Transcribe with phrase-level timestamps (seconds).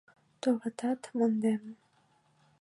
[0.41, 1.63] Товатат, мондем.